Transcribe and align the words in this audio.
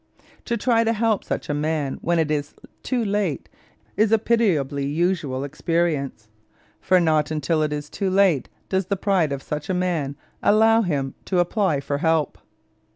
To 0.45 0.57
try 0.57 0.83
to 0.83 0.93
help 0.93 1.23
such 1.23 1.47
a 1.47 1.53
man 1.53 1.99
when 2.01 2.17
it 2.17 2.31
is 2.31 2.55
too 2.81 3.05
late 3.05 3.47
is 3.95 4.11
a 4.11 4.17
pitiably 4.17 4.83
usual 4.83 5.43
experience, 5.43 6.27
for 6.79 6.99
not 6.99 7.29
until 7.29 7.61
it 7.61 7.71
is 7.71 7.87
too 7.87 8.09
late 8.09 8.49
does 8.67 8.87
the 8.87 8.97
pride 8.97 9.31
of 9.31 9.43
such 9.43 9.69
a 9.69 9.75
man 9.75 10.15
allow 10.41 10.81
him 10.81 11.13
to 11.25 11.37
apply 11.37 11.81
for 11.81 11.99
help. 11.99 12.39